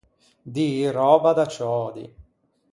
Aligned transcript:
Dî 0.53 0.67
röba 0.95 1.31
da 1.37 1.45
ciödi. 1.53 2.05